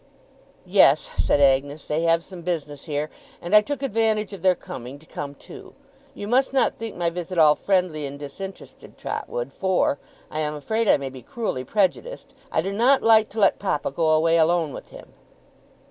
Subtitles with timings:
[0.65, 1.85] 'Yes,' said Agnes.
[1.85, 5.75] 'They have some business here; and I took advantage of their coming, to come too.
[6.15, 9.99] You must not think my visit all friendly and disinterested, Trotwood, for
[10.31, 13.91] I am afraid I may be cruelly prejudiced I do not like to let papa
[13.91, 15.13] go away alone, with him.